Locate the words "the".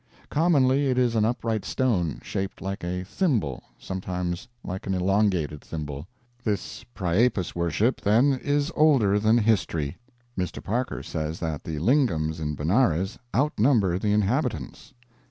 11.63-11.77, 13.99-14.11